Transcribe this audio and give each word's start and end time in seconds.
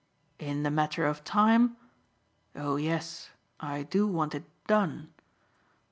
"In 0.39 0.63
the 0.63 0.71
matter 0.71 1.05
of 1.05 1.23
time? 1.23 1.77
Oh 2.55 2.77
yes, 2.77 3.29
I 3.59 3.83
do 3.83 4.07
want 4.07 4.33
it 4.33 4.45
DONE. 4.65 5.09